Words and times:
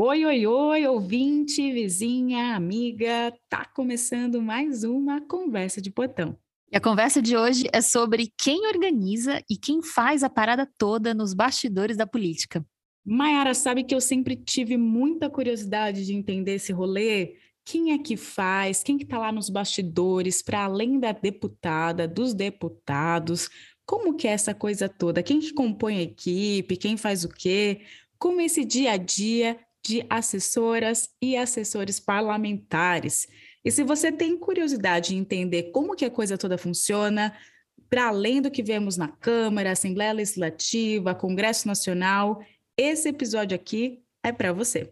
Oi, 0.00 0.24
oi, 0.24 0.46
oi, 0.46 0.86
ouvinte, 0.86 1.72
vizinha, 1.72 2.54
amiga, 2.54 3.36
tá 3.48 3.64
começando 3.64 4.40
mais 4.40 4.84
uma 4.84 5.20
conversa 5.20 5.82
de 5.82 5.90
portão. 5.90 6.38
E 6.70 6.76
a 6.76 6.80
conversa 6.80 7.20
de 7.20 7.36
hoje 7.36 7.64
é 7.72 7.80
sobre 7.80 8.32
quem 8.38 8.68
organiza 8.68 9.42
e 9.50 9.56
quem 9.56 9.82
faz 9.82 10.22
a 10.22 10.30
parada 10.30 10.70
toda 10.78 11.12
nos 11.12 11.34
bastidores 11.34 11.96
da 11.96 12.06
política. 12.06 12.64
Mayara 13.04 13.52
sabe 13.54 13.82
que 13.82 13.92
eu 13.92 14.00
sempre 14.00 14.36
tive 14.36 14.76
muita 14.76 15.28
curiosidade 15.28 16.06
de 16.06 16.14
entender 16.14 16.54
esse 16.54 16.72
rolê. 16.72 17.34
Quem 17.64 17.90
é 17.90 17.98
que 17.98 18.16
faz? 18.16 18.84
Quem 18.84 18.98
que 18.98 19.04
tá 19.04 19.18
lá 19.18 19.32
nos 19.32 19.50
bastidores, 19.50 20.42
para 20.42 20.62
além 20.62 21.00
da 21.00 21.10
deputada, 21.10 22.06
dos 22.06 22.32
deputados? 22.32 23.50
Como 23.84 24.14
que 24.14 24.28
é 24.28 24.30
essa 24.30 24.54
coisa 24.54 24.88
toda? 24.88 25.24
Quem 25.24 25.40
que 25.40 25.52
compõe 25.52 25.98
a 25.98 26.02
equipe? 26.02 26.76
Quem 26.76 26.96
faz 26.96 27.24
o 27.24 27.28
quê? 27.28 27.80
Como 28.16 28.40
esse 28.40 28.64
dia 28.64 28.92
a 28.92 28.96
dia 28.96 29.58
de 29.84 30.04
assessoras 30.08 31.08
e 31.20 31.36
assessores 31.36 31.98
parlamentares. 31.98 33.26
E 33.64 33.70
se 33.70 33.82
você 33.82 34.12
tem 34.12 34.36
curiosidade 34.36 35.14
em 35.14 35.18
entender 35.18 35.70
como 35.72 35.94
que 35.94 36.04
a 36.04 36.10
coisa 36.10 36.38
toda 36.38 36.58
funciona, 36.58 37.36
para 37.88 38.08
além 38.08 38.40
do 38.42 38.50
que 38.50 38.62
vemos 38.62 38.96
na 38.96 39.08
Câmara, 39.08 39.72
Assembleia 39.72 40.12
Legislativa, 40.12 41.14
Congresso 41.14 41.66
Nacional, 41.66 42.42
esse 42.76 43.08
episódio 43.08 43.54
aqui 43.54 44.02
é 44.22 44.30
para 44.30 44.52
você. 44.52 44.90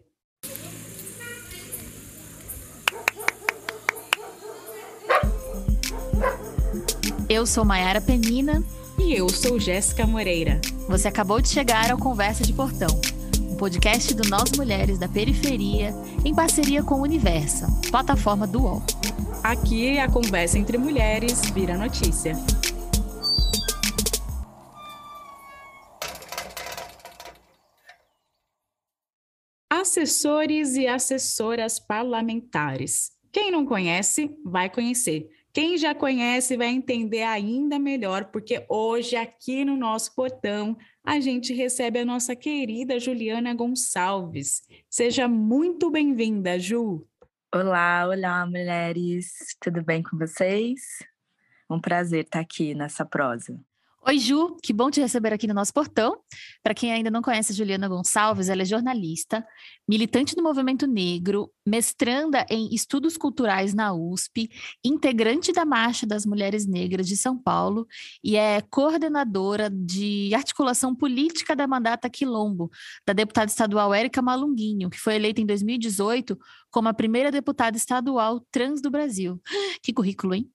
Eu 7.29 7.45
sou 7.45 7.65
Maiara 7.65 8.01
Penina. 8.01 8.63
E 8.99 9.13
eu 9.13 9.29
sou 9.29 9.59
Jéssica 9.59 10.07
Moreira. 10.07 10.59
Você 10.89 11.07
acabou 11.07 11.39
de 11.39 11.49
chegar 11.49 11.91
ao 11.91 11.97
Conversa 11.97 12.43
de 12.43 12.51
Portão 12.51 12.89
podcast 13.57 14.13
do 14.13 14.29
Nós 14.29 14.51
Mulheres 14.55 14.99
da 14.99 15.09
Periferia, 15.09 15.91
em 16.23 16.33
parceria 16.33 16.83
com 16.83 16.95
o 16.95 17.01
Universa, 17.01 17.67
plataforma 17.89 18.45
do 18.45 18.61
UOL. 18.61 18.83
Aqui 19.43 19.97
a 19.97 20.07
conversa 20.07 20.59
entre 20.59 20.77
mulheres 20.77 21.49
vira 21.49 21.75
notícia. 21.75 22.33
Assessores 29.67 30.75
e 30.75 30.85
assessoras 30.85 31.79
parlamentares. 31.79 33.11
Quem 33.31 33.51
não 33.51 33.65
conhece, 33.65 34.29
vai 34.45 34.69
conhecer. 34.69 35.27
Quem 35.51 35.75
já 35.75 35.95
conhece 35.95 36.55
vai 36.55 36.67
entender 36.67 37.23
ainda 37.23 37.79
melhor, 37.79 38.25
porque 38.25 38.63
hoje, 38.69 39.15
aqui 39.15 39.65
no 39.65 39.75
nosso 39.75 40.13
portão, 40.13 40.77
a 41.07 41.21
gente 41.21 41.53
recebe 41.53 41.99
a 41.99 42.05
nossa 42.05 42.35
querida 42.35 42.99
Juliana 42.99 43.53
Gonçalves. 43.53 44.61
Seja 44.89 45.25
muito 45.25 45.89
bem-vinda, 45.89 46.59
Ju. 46.59 47.07
Olá, 47.55 48.05
olá, 48.05 48.45
mulheres. 48.45 49.31
Tudo 49.61 49.81
bem 49.81 50.03
com 50.03 50.17
vocês? 50.17 50.81
Um 51.69 51.79
prazer 51.79 52.25
estar 52.25 52.41
aqui 52.41 52.75
nessa 52.75 53.05
prosa. 53.05 53.57
Oi, 54.09 54.19
Ju, 54.19 54.55
que 54.63 54.71
bom 54.71 54.89
te 54.89 55.01
receber 55.01 55.33
aqui 55.33 55.45
no 55.47 55.53
nosso 55.53 55.73
portão. 55.73 56.17
Para 56.63 56.73
quem 56.73 56.93
ainda 56.93 57.11
não 57.11 57.21
conhece 57.21 57.51
Juliana 57.51 57.89
Gonçalves, 57.89 58.47
ela 58.47 58.61
é 58.61 58.65
jornalista, 58.65 59.45
militante 59.85 60.33
do 60.33 60.41
movimento 60.41 60.87
negro, 60.87 61.51
mestranda 61.65 62.45
em 62.49 62.73
estudos 62.73 63.17
culturais 63.17 63.73
na 63.73 63.93
USP, 63.93 64.49
integrante 64.81 65.51
da 65.51 65.65
Marcha 65.65 66.07
das 66.07 66.25
Mulheres 66.25 66.65
Negras 66.65 67.05
de 67.05 67.17
São 67.17 67.37
Paulo 67.37 67.85
e 68.23 68.37
é 68.37 68.61
coordenadora 68.61 69.69
de 69.69 70.33
articulação 70.33 70.95
política 70.95 71.53
da 71.53 71.67
mandata 71.67 72.09
Quilombo, 72.09 72.71
da 73.05 73.11
deputada 73.11 73.51
estadual 73.51 73.93
Érica 73.93 74.21
Malunguinho, 74.21 74.89
que 74.89 74.97
foi 74.97 75.15
eleita 75.15 75.41
em 75.41 75.45
2018 75.45 76.39
como 76.71 76.87
a 76.87 76.93
primeira 76.93 77.29
deputada 77.29 77.75
estadual 77.75 78.39
trans 78.51 78.81
do 78.81 78.89
Brasil. 78.89 79.41
Que 79.83 79.91
currículo, 79.91 80.33
hein? 80.33 80.49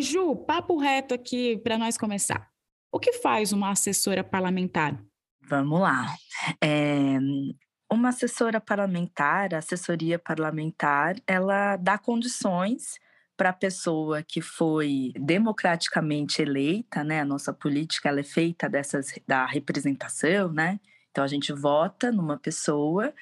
Ju, 0.00 0.36
papo 0.36 0.76
reto 0.78 1.14
aqui 1.14 1.58
para 1.58 1.78
nós 1.78 1.96
começar. 1.96 2.48
O 2.92 2.98
que 2.98 3.12
faz 3.14 3.52
uma 3.52 3.70
assessora 3.70 4.24
parlamentar? 4.24 5.00
Vamos 5.42 5.80
lá. 5.80 6.06
É, 6.62 7.18
uma 7.90 8.10
assessora 8.10 8.60
parlamentar, 8.60 9.54
a 9.54 9.58
assessoria 9.58 10.18
parlamentar, 10.18 11.16
ela 11.26 11.76
dá 11.76 11.98
condições 11.98 12.98
para 13.36 13.50
a 13.50 13.54
pessoa 13.54 14.22
que 14.22 14.40
foi 14.40 15.12
democraticamente 15.18 16.42
eleita, 16.42 17.02
né? 17.02 17.20
A 17.20 17.24
nossa 17.24 17.52
política 17.52 18.08
ela 18.08 18.20
é 18.20 18.24
feita 18.24 18.68
dessas 18.68 19.14
da 19.26 19.46
representação, 19.46 20.52
né? 20.52 20.78
Então 21.10 21.24
a 21.24 21.26
gente 21.26 21.52
vota 21.52 22.12
numa 22.12 22.38
pessoa 22.38 23.12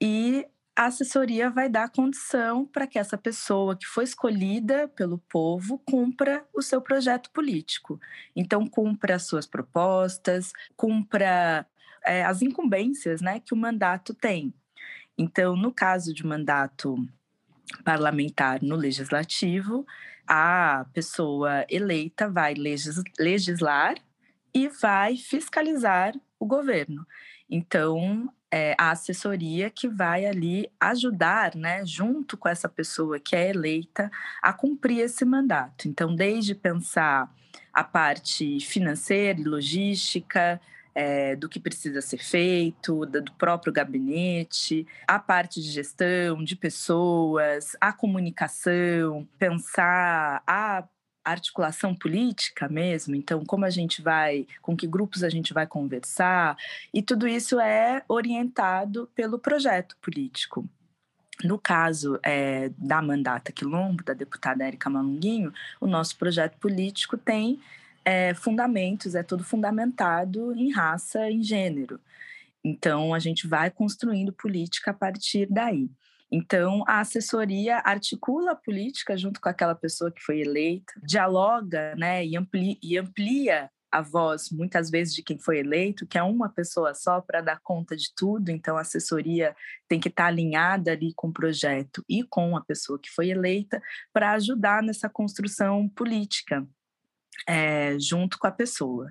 e 0.00 0.46
a 0.80 0.86
assessoria 0.86 1.50
vai 1.50 1.68
dar 1.68 1.90
condição 1.90 2.64
para 2.64 2.86
que 2.86 2.98
essa 2.98 3.18
pessoa 3.18 3.76
que 3.76 3.84
foi 3.84 4.02
escolhida 4.02 4.88
pelo 4.88 5.18
povo 5.18 5.78
cumpra 5.84 6.42
o 6.54 6.62
seu 6.62 6.80
projeto 6.80 7.30
político. 7.32 8.00
Então, 8.34 8.66
cumpra 8.66 9.16
as 9.16 9.26
suas 9.26 9.46
propostas, 9.46 10.54
cumpra 10.74 11.66
é, 12.02 12.24
as 12.24 12.40
incumbências 12.40 13.20
né, 13.20 13.40
que 13.40 13.52
o 13.52 13.58
mandato 13.58 14.14
tem. 14.14 14.54
Então, 15.18 15.54
no 15.54 15.70
caso 15.70 16.14
de 16.14 16.24
mandato 16.24 16.96
parlamentar 17.84 18.62
no 18.62 18.74
legislativo, 18.74 19.86
a 20.26 20.86
pessoa 20.94 21.62
eleita 21.68 22.30
vai 22.30 22.54
legislar 23.18 23.96
e 24.54 24.66
vai 24.66 25.18
fiscalizar 25.18 26.14
o 26.38 26.46
governo. 26.46 27.06
Então, 27.50 28.32
é, 28.50 28.74
a 28.78 28.90
assessoria 28.90 29.70
que 29.70 29.88
vai 29.88 30.26
ali 30.26 30.70
ajudar, 30.80 31.54
né, 31.54 31.84
junto 31.84 32.36
com 32.36 32.48
essa 32.48 32.68
pessoa 32.68 33.20
que 33.20 33.36
é 33.36 33.50
eleita, 33.50 34.10
a 34.42 34.52
cumprir 34.52 35.00
esse 35.00 35.24
mandato. 35.24 35.88
Então, 35.88 36.14
desde 36.14 36.54
pensar 36.54 37.32
a 37.72 37.84
parte 37.84 38.58
financeira 38.60 39.40
e 39.40 39.44
logística, 39.44 40.60
é, 40.92 41.36
do 41.36 41.48
que 41.48 41.60
precisa 41.60 42.00
ser 42.00 42.18
feito, 42.18 43.06
do 43.06 43.32
próprio 43.32 43.72
gabinete, 43.72 44.86
a 45.06 45.18
parte 45.18 45.60
de 45.60 45.70
gestão 45.70 46.42
de 46.42 46.56
pessoas, 46.56 47.76
a 47.80 47.92
comunicação, 47.92 49.26
pensar 49.38 50.42
a 50.46 50.84
articulação 51.30 51.94
política 51.94 52.68
mesmo, 52.68 53.14
então 53.14 53.44
como 53.44 53.64
a 53.64 53.70
gente 53.70 54.02
vai, 54.02 54.46
com 54.62 54.76
que 54.76 54.86
grupos 54.86 55.22
a 55.22 55.28
gente 55.28 55.52
vai 55.52 55.66
conversar, 55.66 56.56
e 56.92 57.02
tudo 57.02 57.26
isso 57.26 57.60
é 57.60 58.02
orientado 58.08 59.08
pelo 59.14 59.38
projeto 59.38 59.96
político. 60.00 60.68
No 61.42 61.58
caso 61.58 62.18
é, 62.22 62.70
da 62.76 63.00
mandata 63.00 63.50
Quilombo, 63.50 64.04
da 64.04 64.12
deputada 64.12 64.64
Érica 64.64 64.90
Malunguinho, 64.90 65.52
o 65.80 65.86
nosso 65.86 66.16
projeto 66.18 66.58
político 66.58 67.16
tem 67.16 67.58
é, 68.04 68.34
fundamentos, 68.34 69.14
é 69.14 69.22
todo 69.22 69.42
fundamentado 69.42 70.52
em 70.54 70.70
raça, 70.70 71.30
em 71.30 71.42
gênero. 71.42 71.98
Então, 72.62 73.14
a 73.14 73.18
gente 73.18 73.46
vai 73.46 73.70
construindo 73.70 74.32
política 74.32 74.90
a 74.90 74.94
partir 74.94 75.46
daí. 75.50 75.88
Então, 76.32 76.84
a 76.86 77.00
assessoria 77.00 77.78
articula 77.84 78.52
a 78.52 78.56
política 78.56 79.16
junto 79.16 79.40
com 79.40 79.48
aquela 79.48 79.74
pessoa 79.74 80.12
que 80.12 80.22
foi 80.22 80.40
eleita, 80.40 80.92
dialoga 81.02 81.94
né, 81.96 82.24
e, 82.24 82.36
amplia, 82.36 82.76
e 82.80 82.96
amplia 82.96 83.70
a 83.90 84.00
voz, 84.00 84.50
muitas 84.50 84.88
vezes, 84.88 85.12
de 85.14 85.22
quem 85.22 85.38
foi 85.38 85.58
eleito, 85.58 86.06
que 86.06 86.16
é 86.16 86.22
uma 86.22 86.48
pessoa 86.48 86.94
só 86.94 87.20
para 87.20 87.40
dar 87.40 87.58
conta 87.60 87.96
de 87.96 88.14
tudo, 88.14 88.50
então 88.50 88.76
a 88.76 88.82
assessoria 88.82 89.54
tem 89.88 89.98
que 89.98 90.08
estar 90.08 90.24
tá 90.24 90.28
alinhada 90.28 90.92
ali 90.92 91.12
com 91.16 91.28
o 91.28 91.32
projeto 91.32 92.04
e 92.08 92.22
com 92.22 92.56
a 92.56 92.60
pessoa 92.64 93.00
que 93.00 93.10
foi 93.10 93.30
eleita 93.30 93.82
para 94.12 94.32
ajudar 94.32 94.82
nessa 94.82 95.08
construção 95.08 95.88
política, 95.88 96.64
é, 97.48 97.98
junto 97.98 98.38
com 98.38 98.46
a 98.46 98.52
pessoa. 98.52 99.10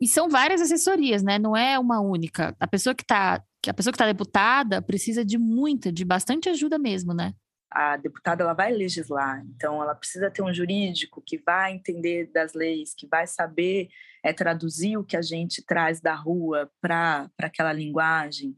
E 0.00 0.06
são 0.06 0.28
várias 0.28 0.60
assessorias, 0.60 1.22
né? 1.22 1.38
Não 1.38 1.56
é 1.56 1.78
uma 1.78 2.00
única. 2.00 2.54
A 2.60 2.66
pessoa 2.66 2.94
que 2.94 3.02
está 3.02 3.42
que 3.64 3.70
a 3.70 3.74
pessoa 3.74 3.92
que 3.92 3.96
está 3.96 4.06
deputada 4.06 4.82
precisa 4.82 5.24
de 5.24 5.38
muita, 5.38 5.90
de 5.90 6.04
bastante 6.04 6.50
ajuda 6.50 6.78
mesmo, 6.78 7.14
né? 7.14 7.32
A 7.70 7.96
deputada 7.96 8.44
ela 8.44 8.52
vai 8.52 8.70
legislar, 8.70 9.42
então 9.56 9.82
ela 9.82 9.94
precisa 9.94 10.30
ter 10.30 10.42
um 10.42 10.52
jurídico 10.52 11.22
que 11.26 11.38
vai 11.38 11.72
entender 11.72 12.30
das 12.30 12.52
leis, 12.52 12.94
que 12.94 13.06
vai 13.06 13.26
saber 13.26 13.88
é, 14.22 14.34
traduzir 14.34 14.98
o 14.98 15.04
que 15.04 15.16
a 15.16 15.22
gente 15.22 15.64
traz 15.64 15.98
da 15.98 16.14
rua 16.14 16.70
para 16.78 17.30
aquela 17.40 17.72
linguagem. 17.72 18.54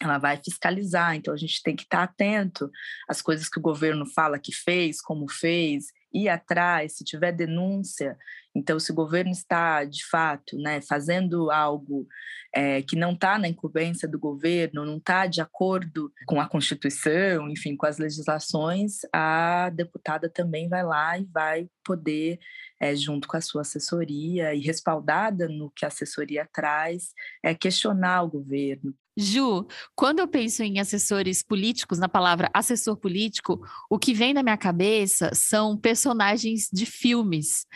Ela 0.00 0.18
vai 0.18 0.40
fiscalizar, 0.42 1.16
então 1.16 1.34
a 1.34 1.36
gente 1.36 1.60
tem 1.60 1.74
que 1.74 1.82
estar 1.82 2.04
atento 2.04 2.70
às 3.08 3.20
coisas 3.20 3.48
que 3.48 3.58
o 3.58 3.62
governo 3.62 4.06
fala 4.06 4.38
que 4.38 4.54
fez, 4.54 5.02
como 5.02 5.28
fez, 5.28 5.86
ir 6.12 6.28
atrás, 6.28 6.96
se 6.96 7.04
tiver 7.04 7.32
denúncia, 7.32 8.16
então 8.54 8.78
se 8.78 8.90
o 8.90 8.94
governo 8.94 9.30
está 9.30 9.84
de 9.84 10.04
fato, 10.06 10.56
né, 10.56 10.80
fazendo 10.80 11.50
algo 11.50 12.06
é, 12.54 12.82
que 12.82 12.96
não 12.96 13.12
está 13.12 13.38
na 13.38 13.48
incumbência 13.48 14.08
do 14.08 14.18
governo, 14.18 14.84
não 14.84 14.96
está 14.96 15.26
de 15.26 15.40
acordo 15.40 16.10
com 16.26 16.40
a 16.40 16.48
Constituição, 16.48 17.48
enfim, 17.48 17.76
com 17.76 17.86
as 17.86 17.98
legislações, 17.98 19.00
a 19.12 19.70
deputada 19.70 20.28
também 20.28 20.68
vai 20.68 20.82
lá 20.82 21.18
e 21.18 21.24
vai 21.24 21.68
poder, 21.84 22.38
é, 22.80 22.96
junto 22.96 23.28
com 23.28 23.36
a 23.36 23.40
sua 23.40 23.62
assessoria 23.62 24.54
e 24.54 24.60
respaldada 24.60 25.48
no 25.48 25.70
que 25.70 25.84
a 25.84 25.88
assessoria 25.88 26.48
traz, 26.52 27.12
é, 27.44 27.54
questionar 27.54 28.22
o 28.22 28.30
governo. 28.30 28.94
Ju, 29.20 29.66
quando 29.96 30.20
eu 30.20 30.28
penso 30.28 30.62
em 30.62 30.78
assessores 30.78 31.42
políticos, 31.42 31.98
na 31.98 32.08
palavra 32.08 32.48
assessor 32.54 32.96
político, 32.96 33.60
o 33.90 33.98
que 33.98 34.14
vem 34.14 34.32
na 34.32 34.44
minha 34.44 34.56
cabeça 34.56 35.30
são 35.34 35.76
personagens 35.76 36.68
de 36.72 36.86
filmes. 36.86 37.66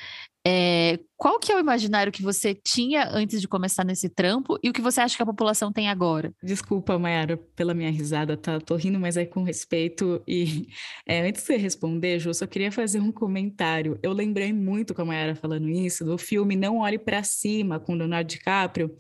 É, 0.45 0.99
qual 1.17 1.39
que 1.39 1.53
é 1.53 1.57
o 1.57 1.61
imaginário 1.61 2.11
que 2.11 2.21
você 2.21 2.53
tinha 2.53 3.09
antes 3.11 3.41
de 3.41 3.47
começar 3.47 3.85
nesse 3.85 4.09
trampo 4.09 4.59
e 4.61 4.69
o 4.69 4.73
que 4.73 4.81
você 4.81 5.01
acha 5.01 5.17
que 5.17 5.23
a 5.23 5.27
população 5.27 5.73
tem 5.73 5.89
agora? 5.89 6.35
Desculpa, 6.43 6.99
Mayara, 6.99 7.37
pela 7.55 7.73
minha 7.73 7.91
risada, 7.93 8.37
tá? 8.37 8.59
Tô 8.59 8.75
rindo, 8.75 8.99
mas 8.99 9.17
é 9.17 9.25
com 9.25 9.45
respeito. 9.45 10.21
E 10.27 10.67
é, 11.07 11.21
antes 11.29 11.43
de 11.43 11.47
você 11.47 11.57
responder, 11.57 12.19
Ju, 12.19 12.35
só 12.35 12.45
queria 12.45 12.73
fazer 12.73 12.99
um 12.99 13.13
comentário. 13.13 13.99
Eu 14.03 14.13
lembrei 14.13 14.53
muito 14.53 14.93
com 14.93 15.03
a 15.03 15.05
Mayara 15.05 15.37
falando 15.37 15.69
isso, 15.69 16.05
do 16.05 16.19
filme 16.19 16.57
Não 16.57 16.79
Olhe 16.79 16.99
para 16.99 17.23
Cima, 17.23 17.79
com 17.79 17.95
Leonardo 17.95 18.29
DiCaprio, 18.29 18.93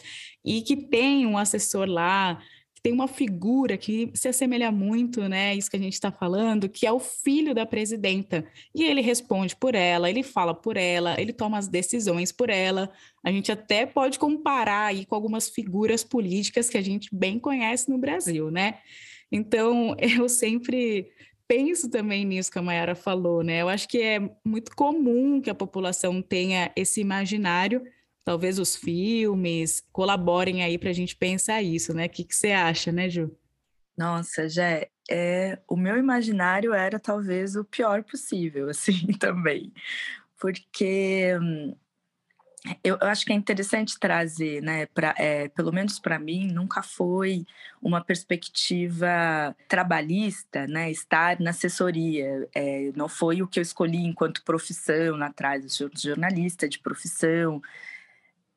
e 0.44 0.62
que 0.62 0.76
tem 0.76 1.26
um 1.26 1.36
assessor 1.36 1.88
lá 1.88 2.40
tem 2.82 2.93
uma 2.93 3.06
figura 3.06 3.76
que 3.76 4.11
se 4.12 4.26
assemelha 4.26 4.73
muito, 4.73 5.29
né? 5.29 5.55
Isso 5.55 5.70
que 5.70 5.76
a 5.76 5.81
gente 5.81 5.93
está 5.93 6.11
falando, 6.11 6.69
que 6.69 6.84
é 6.84 6.90
o 6.90 6.99
filho 6.99 7.55
da 7.55 7.64
presidenta. 7.64 8.44
E 8.75 8.82
ele 8.82 9.00
responde 9.00 9.55
por 9.55 9.76
ela, 9.76 10.11
ele 10.11 10.25
fala 10.25 10.52
por 10.52 10.76
ela, 10.76 11.14
ele 11.20 11.32
toma 11.32 11.58
as 11.58 11.69
decisões 11.69 12.32
por 12.32 12.50
ela. 12.50 12.93
A 13.23 13.31
gente 13.31 13.52
até 13.52 13.87
pode 13.87 14.19
comparar 14.19 14.87
aí 14.87 15.06
com 15.06 15.14
algumas 15.14 15.49
figuras 15.49 16.02
políticas 16.02 16.69
que 16.69 16.76
a 16.76 16.82
gente 16.82 17.08
bem 17.14 17.38
conhece 17.38 17.88
no 17.88 17.99
Brasil, 17.99 18.50
né? 18.50 18.79
Então, 19.31 19.94
eu 20.02 20.28
sempre 20.28 21.08
penso 21.46 21.88
também 21.88 22.25
nisso 22.25 22.50
que 22.50 22.58
a 22.58 22.62
Mayara 22.62 22.96
falou, 22.96 23.44
né? 23.44 23.62
Eu 23.62 23.69
acho 23.69 23.88
que 23.88 24.02
é 24.02 24.19
muito 24.44 24.75
comum 24.75 25.40
que 25.40 25.50
a 25.50 25.55
população 25.55 26.20
tenha 26.20 26.73
esse 26.75 27.00
imaginário 27.00 27.82
talvez 28.24 28.58
os 28.58 28.76
filmes 28.76 29.82
colaborem 29.92 30.62
aí 30.62 30.78
para 30.78 30.90
a 30.90 30.94
gente 30.94 31.16
pensar 31.16 31.62
isso, 31.62 31.94
né? 31.94 32.06
O 32.06 32.10
que, 32.10 32.24
que 32.24 32.34
você 32.34 32.52
acha, 32.52 32.92
né, 32.92 33.08
Ju? 33.08 33.34
Nossa, 33.96 34.48
Jé, 34.48 34.88
é, 35.10 35.58
o 35.69 35.76
meu 35.76 35.98
imaginário 35.98 36.72
era 36.72 36.98
talvez 36.98 37.56
o 37.56 37.64
pior 37.64 38.02
possível, 38.02 38.69
assim, 38.70 39.06
também. 39.19 39.72
Porque 40.38 41.38
hum, 41.40 41.76
eu, 42.82 42.96
eu, 43.00 43.08
acho 43.08 43.26
que 43.26 43.32
é 43.32 43.34
interessante 43.34 43.98
trazer, 43.98 44.62
né, 44.62 44.86
pra, 44.86 45.14
é, 45.18 45.48
pelo 45.48 45.72
menos 45.72 45.98
para 45.98 46.18
mim, 46.18 46.46
nunca 46.46 46.80
foi 46.80 47.44
uma 47.80 48.02
perspectiva 48.02 49.54
trabalhista, 49.66 50.66
né, 50.68 50.88
estar 50.90 51.40
na 51.40 51.50
assessoria. 51.50 52.48
É, 52.54 52.92
não 52.94 53.08
foi 53.08 53.42
o 53.42 53.48
que 53.48 53.58
eu 53.58 53.62
escolhi 53.62 54.04
enquanto 54.04 54.44
profissão 54.44 55.16
lá 55.16 55.26
atrás, 55.26 55.76
jornalista 55.96 56.68
de 56.68 56.78
profissão, 56.78 57.60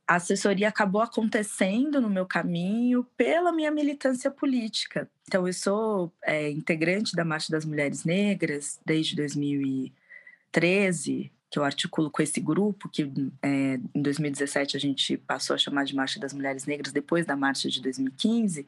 a 0.07 0.15
assessoria 0.15 0.67
acabou 0.67 1.01
acontecendo 1.01 1.99
no 1.99 2.09
meu 2.09 2.25
caminho 2.25 3.05
pela 3.17 3.51
minha 3.51 3.71
militância 3.71 4.29
política. 4.29 5.09
Então, 5.27 5.47
eu 5.47 5.53
sou 5.53 6.13
é, 6.23 6.49
integrante 6.49 7.15
da 7.15 7.25
Marcha 7.25 7.51
das 7.51 7.65
Mulheres 7.65 8.03
Negras 8.03 8.79
desde 8.85 9.15
2013, 9.15 11.31
que 11.49 11.57
eu 11.57 11.63
articulo 11.63 12.11
com 12.11 12.21
esse 12.21 12.39
grupo, 12.39 12.87
que 12.87 13.11
é, 13.41 13.79
em 13.95 14.01
2017 14.01 14.77
a 14.77 14.79
gente 14.79 15.17
passou 15.17 15.55
a 15.55 15.57
chamar 15.57 15.85
de 15.85 15.95
Marcha 15.95 16.19
das 16.19 16.33
Mulheres 16.33 16.65
Negras, 16.65 16.93
depois 16.93 17.25
da 17.25 17.35
Marcha 17.35 17.67
de 17.67 17.81
2015, 17.81 18.67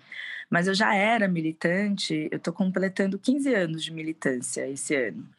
mas 0.49 0.67
eu 0.67 0.73
já 0.73 0.95
era 0.95 1.27
militante, 1.27 2.27
eu 2.31 2.37
estou 2.37 2.53
completando 2.53 3.19
15 3.19 3.53
anos 3.53 3.83
de 3.83 3.93
militância 3.93 4.67
esse 4.67 4.95
ano. 4.95 5.29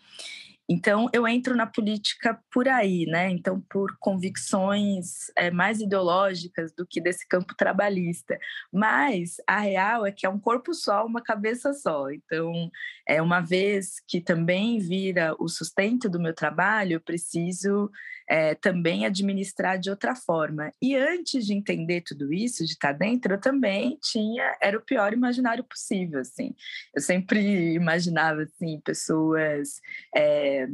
Então, 0.71 1.09
eu 1.15 1.27
entro 1.27 1.57
na 1.57 1.67
política 1.67 2.39
por 2.53 2.69
aí, 2.69 3.07
né? 3.07 3.31
Então, 3.31 3.59
por 3.71 3.97
convicções 3.99 5.31
é, 5.35 5.51
mais 5.51 5.81
ideológicas 5.81 6.73
do 6.73 6.87
que 6.87 7.01
desse 7.01 7.27
campo 7.27 7.55
trabalhista. 7.57 8.39
Mas 8.71 9.37
a 9.47 9.61
real 9.61 10.05
é 10.05 10.13
que 10.13 10.27
é 10.27 10.29
um 10.29 10.39
corpo 10.39 10.75
só, 10.75 11.07
uma 11.07 11.23
cabeça 11.23 11.73
só. 11.73 12.11
Então, 12.11 12.71
é 13.07 13.23
uma 13.23 13.41
vez 13.41 13.95
que 14.07 14.21
também 14.21 14.79
vira 14.79 15.35
o 15.39 15.49
sustento 15.49 16.09
do 16.09 16.21
meu 16.21 16.35
trabalho, 16.35 16.95
eu 16.95 17.01
preciso 17.01 17.91
é, 18.29 18.55
também 18.55 19.07
administrar 19.07 19.79
de 19.79 19.91
outra 19.91 20.15
forma. 20.15 20.73
E 20.83 20.95
antes 20.95 21.47
de 21.47 21.55
entender 21.55 22.03
tudo 22.03 22.33
isso, 22.33 22.65
de 22.65 22.73
estar 22.73 22.93
dentro, 22.93 23.35
eu 23.35 23.41
também 23.41 23.99
tinha, 24.03 24.57
era 24.61 24.77
o 24.77 24.83
pior 24.83 25.13
imaginário 25.13 25.65
possível, 25.65 26.21
assim. 26.21 26.55
Eu 26.95 27.01
sempre 27.01 27.75
imaginava, 27.75 28.43
assim, 28.43 28.81
pessoas... 28.81 29.81
É, 30.15 30.69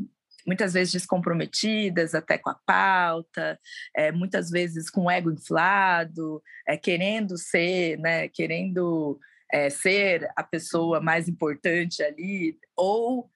muitas 0.46 0.74
vezes 0.74 0.92
descomprometidas 0.92 2.14
até 2.14 2.36
com 2.36 2.50
a 2.50 2.60
pauta, 2.66 3.58
é, 3.96 4.12
muitas 4.12 4.50
vezes 4.50 4.90
com 4.90 5.04
o 5.04 5.10
ego 5.10 5.30
inflado, 5.30 6.42
é, 6.68 6.76
querendo 6.76 7.38
ser, 7.38 7.98
né, 7.98 8.28
querendo 8.28 9.18
é, 9.50 9.70
ser 9.70 10.28
a 10.36 10.42
pessoa 10.42 11.00
mais 11.00 11.28
importante 11.28 12.02
ali, 12.02 12.58
ou 12.76 13.30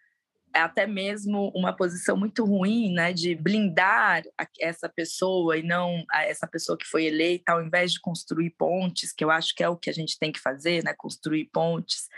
até 0.61 0.87
mesmo 0.87 1.51
uma 1.55 1.73
posição 1.73 2.17
muito 2.17 2.45
ruim, 2.45 2.93
né, 2.93 3.13
de 3.13 3.35
blindar 3.35 4.23
essa 4.61 4.89
pessoa 4.89 5.57
e 5.57 5.63
não 5.63 6.05
essa 6.13 6.47
pessoa 6.47 6.77
que 6.77 6.87
foi 6.87 7.05
eleita, 7.07 7.53
ao 7.53 7.63
invés 7.63 7.93
de 7.93 8.01
construir 8.01 8.51
pontes, 8.51 9.13
que 9.13 9.25
eu 9.25 9.31
acho 9.31 9.55
que 9.55 9.63
é 9.63 9.69
o 9.69 9.77
que 9.77 9.91
a 9.91 9.93
gente 9.93 10.19
tem 10.19 10.33
que 10.33 10.41
fazer, 10.41 10.83
né, 10.85 10.95
construir 10.97 11.47
pontes. 11.53 12.09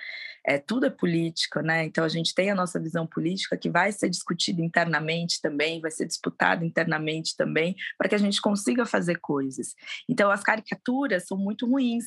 É, 0.47 0.59
tudo 0.59 0.87
é 0.87 0.91
política, 0.91 1.63
né? 1.63 1.85
Então 1.85 2.03
a 2.03 2.09
gente 2.09 2.35
tem 2.35 2.51
a 2.51 2.55
nossa 2.55 2.81
visão 2.81 3.07
política 3.07 3.59
que 3.59 3.69
vai 3.69 3.93
ser 3.93 4.09
discutida 4.09 4.63
internamente 4.63 5.39
também, 5.43 5.81
vai 5.83 5.91
ser 5.91 6.07
disputada 6.07 6.65
internamente 6.65 7.37
também, 7.37 7.77
para 7.99 8.09
que 8.09 8.15
a 8.15 8.19
gente 8.19 8.41
consiga 8.41 8.87
fazer 8.87 9.19
coisas. 9.21 9.75
Então 10.09 10.31
as 10.31 10.43
caricaturas 10.43 11.27
são 11.27 11.37
muito 11.37 11.67
ruins. 11.67 12.05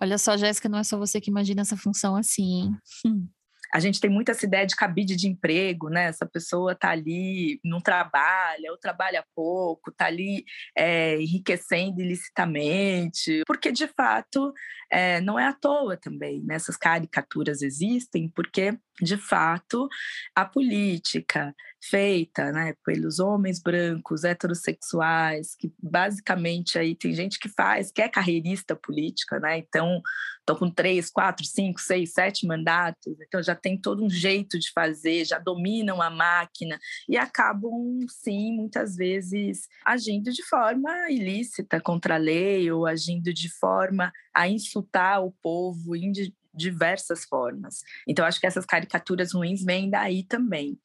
Olha 0.00 0.16
só, 0.16 0.36
Jéssica, 0.36 0.68
não 0.68 0.78
é 0.78 0.84
só 0.84 0.98
você 0.98 1.20
que 1.20 1.30
imagina 1.30 1.62
essa 1.62 1.76
função 1.76 2.16
assim, 2.16 2.42
hein? 2.42 2.76
Hum 3.04 3.28
a 3.76 3.78
gente 3.78 4.00
tem 4.00 4.08
muito 4.08 4.30
essa 4.30 4.46
ideia 4.46 4.66
de 4.66 4.74
cabide 4.74 5.14
de 5.14 5.28
emprego, 5.28 5.90
né? 5.90 6.04
Essa 6.04 6.24
pessoa 6.24 6.72
está 6.72 6.92
ali, 6.92 7.60
não 7.62 7.78
trabalha, 7.78 8.70
ou 8.70 8.78
trabalha 8.78 9.22
pouco, 9.34 9.90
está 9.90 10.06
ali 10.06 10.46
é, 10.74 11.20
enriquecendo 11.20 12.00
ilicitamente, 12.00 13.42
porque 13.46 13.70
de 13.70 13.86
fato 13.86 14.50
é, 14.90 15.20
não 15.20 15.38
é 15.38 15.46
à 15.46 15.52
toa 15.52 15.96
também, 15.96 16.42
né? 16.44 16.54
Essas 16.54 16.76
caricaturas 16.76 17.62
existem, 17.62 18.28
porque 18.28 18.78
de 19.00 19.16
fato 19.16 19.88
a 20.34 20.44
política 20.44 21.54
feita 21.88 22.50
né, 22.50 22.74
pelos 22.84 23.18
homens 23.18 23.60
brancos, 23.60 24.24
heterossexuais, 24.24 25.54
que 25.56 25.72
basicamente 25.80 26.78
aí 26.78 26.96
tem 26.96 27.12
gente 27.12 27.38
que 27.38 27.48
faz, 27.48 27.92
que 27.92 28.02
é 28.02 28.08
carreirista 28.08 28.74
política, 28.74 29.38
né? 29.38 29.58
Então 29.58 30.00
estão 30.40 30.56
com 30.56 30.70
três, 30.70 31.10
quatro, 31.10 31.44
cinco, 31.44 31.80
seis, 31.80 32.12
sete 32.12 32.46
mandatos, 32.46 33.20
então 33.20 33.42
já 33.42 33.54
tem 33.54 33.78
todo 33.78 34.04
um 34.04 34.10
jeito 34.10 34.58
de 34.58 34.70
fazer, 34.72 35.24
já 35.24 35.38
dominam 35.38 36.00
a 36.00 36.08
máquina 36.08 36.78
e 37.08 37.16
acabam, 37.16 37.98
sim, 38.08 38.52
muitas 38.52 38.94
vezes 38.94 39.66
agindo 39.84 40.32
de 40.32 40.44
forma 40.44 41.10
ilícita 41.10 41.80
contra 41.80 42.14
a 42.14 42.18
lei 42.18 42.70
ou 42.70 42.86
agindo 42.86 43.32
de 43.34 43.50
forma 43.58 44.12
a 44.32 44.48
insultar 44.76 45.24
o 45.24 45.32
povo 45.42 45.96
de 45.96 46.34
diversas 46.54 47.24
formas. 47.24 47.82
Então, 48.06 48.24
acho 48.24 48.40
que 48.40 48.46
essas 48.46 48.64
caricaturas 48.64 49.32
ruins 49.32 49.64
vêm 49.64 49.90
daí 49.90 50.22
também. 50.22 50.78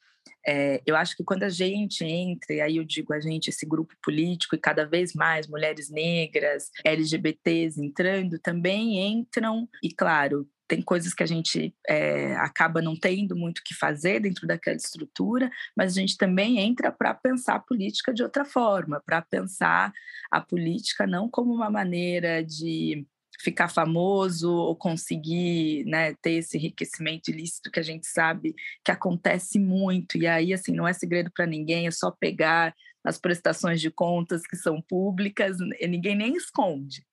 É, 0.45 0.81
eu 0.85 0.95
acho 0.95 1.15
que 1.15 1.23
quando 1.23 1.43
a 1.43 1.49
gente 1.49 2.03
entra, 2.03 2.53
e 2.53 2.61
aí 2.61 2.77
eu 2.77 2.83
digo 2.83 3.13
a 3.13 3.19
gente, 3.19 3.49
esse 3.49 3.65
grupo 3.65 3.93
político, 4.03 4.55
e 4.55 4.59
cada 4.59 4.85
vez 4.85 5.13
mais 5.13 5.47
mulheres 5.47 5.89
negras, 5.89 6.69
LGBTs 6.83 7.79
entrando, 7.79 8.39
também 8.39 8.99
entram, 8.99 9.69
e 9.83 9.93
claro, 9.93 10.47
tem 10.67 10.81
coisas 10.81 11.13
que 11.13 11.21
a 11.21 11.25
gente 11.25 11.75
é, 11.87 12.33
acaba 12.37 12.81
não 12.81 12.95
tendo 12.97 13.35
muito 13.35 13.59
o 13.59 13.63
que 13.63 13.73
fazer 13.73 14.21
dentro 14.21 14.47
daquela 14.47 14.77
estrutura, 14.77 15.51
mas 15.75 15.91
a 15.91 15.99
gente 15.99 16.17
também 16.17 16.59
entra 16.59 16.91
para 16.91 17.13
pensar 17.13 17.55
a 17.55 17.59
política 17.59 18.13
de 18.13 18.23
outra 18.23 18.45
forma, 18.45 19.01
para 19.05 19.21
pensar 19.21 19.91
a 20.31 20.39
política 20.39 21.05
não 21.05 21.29
como 21.29 21.53
uma 21.53 21.69
maneira 21.69 22.41
de 22.41 23.05
ficar 23.41 23.67
famoso 23.67 24.51
ou 24.51 24.75
conseguir 24.75 25.83
né, 25.85 26.13
ter 26.21 26.33
esse 26.33 26.57
enriquecimento 26.57 27.29
ilícito 27.29 27.71
que 27.71 27.79
a 27.79 27.83
gente 27.83 28.07
sabe 28.07 28.53
que 28.83 28.91
acontece 28.91 29.59
muito. 29.59 30.17
E 30.17 30.27
aí, 30.27 30.53
assim, 30.53 30.71
não 30.71 30.87
é 30.87 30.93
segredo 30.93 31.31
para 31.33 31.45
ninguém, 31.45 31.87
é 31.87 31.91
só 31.91 32.11
pegar 32.11 32.73
as 33.03 33.17
prestações 33.17 33.81
de 33.81 33.89
contas 33.89 34.43
que 34.45 34.55
são 34.55 34.81
públicas, 34.81 35.57
e 35.79 35.87
ninguém 35.87 36.15
nem 36.15 36.35
esconde. 36.35 37.03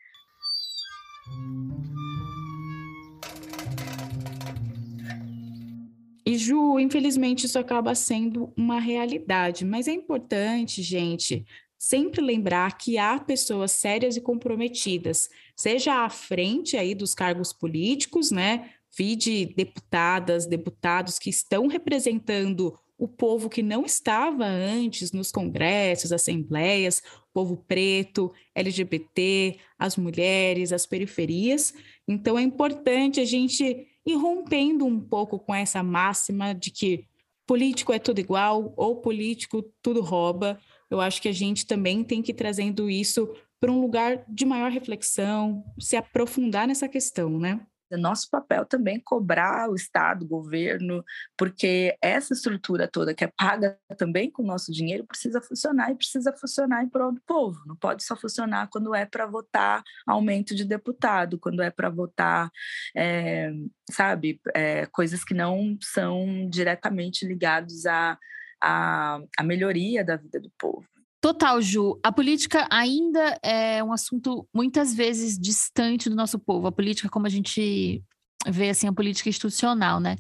E 6.26 6.36
Ju, 6.36 6.78
infelizmente 6.78 7.46
isso 7.46 7.58
acaba 7.58 7.94
sendo 7.94 8.52
uma 8.54 8.78
realidade, 8.78 9.64
mas 9.64 9.88
é 9.88 9.92
importante, 9.92 10.82
gente, 10.82 11.46
sempre 11.78 12.20
lembrar 12.20 12.76
que 12.76 12.98
há 12.98 13.18
pessoas 13.20 13.70
sérias 13.70 14.16
e 14.16 14.20
comprometidas, 14.20 15.30
seja 15.56 16.04
à 16.04 16.10
frente 16.10 16.76
aí 16.76 16.94
dos 16.94 17.14
cargos 17.14 17.52
políticos, 17.52 18.30
né? 18.32 18.70
Vide 18.96 19.46
deputadas, 19.46 20.46
deputados 20.46 21.18
que 21.18 21.30
estão 21.30 21.68
representando 21.68 22.76
o 22.98 23.06
povo 23.06 23.48
que 23.48 23.62
não 23.62 23.84
estava 23.84 24.44
antes 24.44 25.12
nos 25.12 25.30
congressos, 25.30 26.10
assembleias, 26.10 27.00
povo 27.32 27.56
preto, 27.56 28.32
LGBT, 28.56 29.56
as 29.78 29.96
mulheres, 29.96 30.72
as 30.72 30.84
periferias. 30.84 31.72
Então 32.08 32.36
é 32.36 32.42
importante 32.42 33.20
a 33.20 33.24
gente 33.24 33.86
ir 34.04 34.14
rompendo 34.14 34.84
um 34.84 34.98
pouco 34.98 35.38
com 35.38 35.54
essa 35.54 35.80
máxima 35.80 36.52
de 36.52 36.72
que 36.72 37.06
político 37.46 37.92
é 37.92 38.00
tudo 38.00 38.18
igual 38.18 38.74
ou 38.76 39.00
político 39.00 39.62
tudo 39.80 40.00
rouba. 40.00 40.60
Eu 40.90 41.00
acho 41.00 41.20
que 41.20 41.28
a 41.28 41.32
gente 41.32 41.66
também 41.66 42.02
tem 42.02 42.22
que 42.22 42.32
ir 42.32 42.34
trazendo 42.34 42.88
isso 42.88 43.28
para 43.60 43.72
um 43.72 43.80
lugar 43.80 44.24
de 44.28 44.44
maior 44.44 44.70
reflexão, 44.70 45.64
se 45.78 45.96
aprofundar 45.96 46.66
nessa 46.66 46.88
questão, 46.88 47.38
né? 47.38 47.60
É 47.90 47.96
nosso 47.96 48.28
papel 48.30 48.66
também 48.66 49.00
cobrar 49.00 49.70
o 49.70 49.74
Estado, 49.74 50.24
o 50.24 50.28
governo, 50.28 51.02
porque 51.36 51.96
essa 52.02 52.34
estrutura 52.34 52.86
toda 52.86 53.14
que 53.14 53.24
é 53.24 53.32
paga 53.34 53.78
também 53.96 54.30
com 54.30 54.42
o 54.42 54.46
nosso 54.46 54.70
dinheiro 54.70 55.06
precisa 55.06 55.40
funcionar 55.40 55.90
e 55.90 55.94
precisa 55.94 56.32
funcionar 56.34 56.84
em 56.84 56.88
prol 56.88 57.12
do 57.12 57.20
povo. 57.26 57.58
Não 57.66 57.74
pode 57.74 58.04
só 58.04 58.14
funcionar 58.14 58.68
quando 58.68 58.94
é 58.94 59.06
para 59.06 59.26
votar 59.26 59.82
aumento 60.06 60.54
de 60.54 60.64
deputado, 60.64 61.38
quando 61.38 61.62
é 61.62 61.70
para 61.70 61.88
votar, 61.88 62.50
é, 62.94 63.50
sabe, 63.90 64.38
é, 64.54 64.84
coisas 64.86 65.24
que 65.24 65.32
não 65.32 65.78
são 65.80 66.46
diretamente 66.50 67.26
ligadas 67.26 67.86
à, 67.86 68.18
à, 68.62 69.20
à 69.36 69.42
melhoria 69.42 70.04
da 70.04 70.16
vida 70.16 70.40
do 70.40 70.50
povo. 70.58 70.84
Total, 71.20 71.60
Ju. 71.60 71.98
A 72.02 72.12
política 72.12 72.68
ainda 72.70 73.38
é 73.42 73.82
um 73.82 73.92
assunto 73.92 74.48
muitas 74.54 74.94
vezes 74.94 75.36
distante 75.36 76.08
do 76.08 76.14
nosso 76.14 76.38
povo. 76.38 76.68
A 76.68 76.72
política, 76.72 77.08
como 77.08 77.26
a 77.26 77.30
gente 77.30 78.02
vê 78.46 78.70
assim, 78.70 78.86
a 78.86 78.92
política 78.92 79.28
institucional, 79.28 79.98
né? 79.98 80.16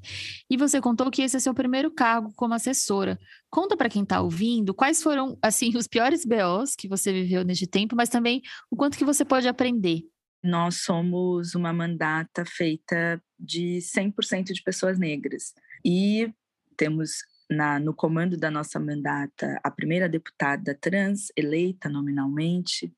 E 0.50 0.56
você 0.56 0.80
contou 0.80 1.10
que 1.10 1.22
esse 1.22 1.36
é 1.36 1.40
seu 1.40 1.54
primeiro 1.54 1.90
cargo 1.90 2.32
como 2.34 2.54
assessora. 2.54 3.18
Conta 3.48 3.76
para 3.76 3.88
quem 3.88 4.02
está 4.02 4.20
ouvindo 4.20 4.74
quais 4.74 5.02
foram 5.02 5.38
assim 5.40 5.70
os 5.78 5.86
piores 5.86 6.24
BOs 6.24 6.74
que 6.74 6.88
você 6.88 7.12
viveu 7.12 7.44
neste 7.44 7.66
tempo, 7.66 7.94
mas 7.94 8.08
também 8.08 8.42
o 8.70 8.76
quanto 8.76 8.98
que 8.98 9.04
você 9.04 9.24
pode 9.24 9.46
aprender. 9.46 10.02
Nós 10.42 10.82
somos 10.82 11.54
uma 11.54 11.72
mandata 11.72 12.44
feita 12.44 13.20
de 13.38 13.78
100% 13.78 14.52
de 14.52 14.62
pessoas 14.62 14.98
negras 14.98 15.52
e 15.84 16.32
temos 16.76 17.24
na, 17.50 17.78
no 17.78 17.94
comando 17.94 18.36
da 18.36 18.50
nossa 18.50 18.78
mandata 18.78 19.58
a 19.62 19.70
primeira 19.70 20.08
deputada 20.08 20.74
trans 20.74 21.32
eleita 21.36 21.88
nominalmente 21.88 22.92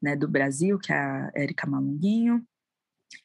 né, 0.00 0.14
do 0.14 0.28
Brasil, 0.28 0.78
que 0.78 0.92
é 0.92 0.96
a 0.96 1.30
Érica 1.34 1.66
Malunguinho, 1.66 2.46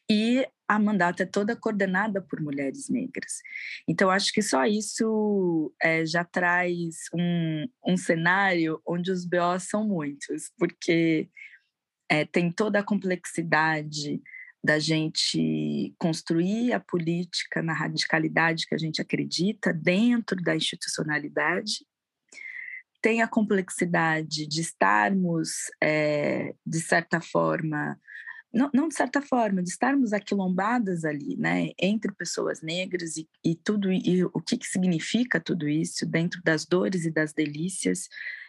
e 0.10 0.48
a 0.68 0.80
mandata 0.80 1.24
é 1.24 1.26
toda 1.26 1.56
coordenada 1.56 2.22
por 2.22 2.42
mulheres 2.42 2.90
negras. 2.90 3.42
Então, 3.88 4.10
acho 4.10 4.32
que 4.34 4.42
só 4.42 4.66
isso 4.66 5.74
é, 5.82 6.06
já 6.06 6.24
traz 6.24 6.96
um, 7.14 7.68
um 7.86 7.98
cenário 7.98 8.82
onde 8.86 9.12
os 9.12 9.26
BOs 9.26 9.64
são 9.70 9.88
muitos, 9.88 10.52
porque 10.58 11.30
é, 12.10 12.26
tem 12.26 12.52
toda 12.52 12.80
a 12.80 12.84
complexidade 12.84 14.22
da 14.64 14.80
gente 14.80 15.94
construir 15.98 16.72
a 16.72 16.80
política 16.80 17.62
na 17.62 17.74
radicalidade 17.74 18.66
que 18.66 18.74
a 18.74 18.78
gente 18.78 19.02
acredita 19.02 19.74
dentro 19.74 20.42
da 20.42 20.56
institucionalidade. 20.56 21.86
Tem 23.02 23.22
a 23.22 23.28
complexidade 23.28 24.48
de 24.48 24.62
estarmos, 24.62 25.70
é, 25.82 26.56
de 26.66 26.80
certa 26.80 27.20
forma, 27.20 28.00
não, 28.54 28.70
não, 28.74 28.88
de 28.88 28.96
certa 28.96 29.22
forma, 29.22 29.62
de 29.62 29.70
estarmos 29.70 30.14
aquilombadas 30.14 31.04
ali, 31.04 31.36
né, 31.36 31.72
entre 31.78 32.14
pessoas 32.14 32.62
negras 32.62 33.18
e, 33.18 33.28
e 33.44 33.56
tudo 33.56 33.92
e 33.92 34.24
o 34.26 34.40
que, 34.40 34.58
que 34.58 34.68
significa 34.68 35.42
tudo 35.42 35.68
isso 35.68 36.06
dentro 36.06 36.40
das 36.44 36.66
dores 36.66 37.04
e 37.04 37.12
das 37.12 37.34
delícias 37.34 38.08